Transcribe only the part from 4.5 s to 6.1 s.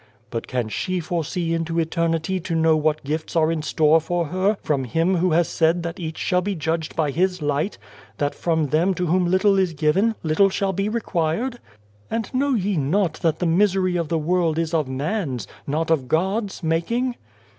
from Him who has said that